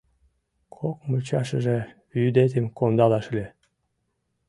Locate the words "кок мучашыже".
0.75-1.77